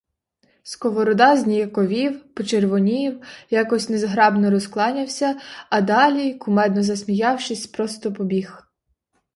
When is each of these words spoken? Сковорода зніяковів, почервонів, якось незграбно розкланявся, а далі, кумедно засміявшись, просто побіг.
Сковорода 0.63 1.37
зніяковів, 1.37 2.33
почервонів, 2.33 3.21
якось 3.49 3.89
незграбно 3.89 4.51
розкланявся, 4.51 5.35
а 5.69 5.81
далі, 5.81 6.33
кумедно 6.33 6.83
засміявшись, 6.83 7.67
просто 7.67 8.13
побіг. 8.13 8.63